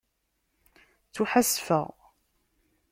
[1.07, 1.87] Ttuḥasfeɣ.